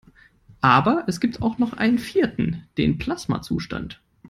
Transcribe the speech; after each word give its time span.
Aber 0.61 1.03
es 1.05 1.19
gibt 1.19 1.43
auch 1.43 1.59
noch 1.59 1.73
einen 1.73 1.99
vierten: 1.99 2.65
Den 2.79 2.97
Plasmazustand. 2.97 4.01